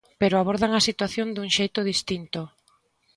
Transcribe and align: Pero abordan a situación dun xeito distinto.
Pero 0.21 0.35
abordan 0.37 0.71
a 0.75 0.85
situación 0.89 1.27
dun 1.31 1.47
xeito 1.57 1.87
distinto. 1.91 2.41